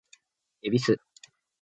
[0.61, 0.95] 恵比寿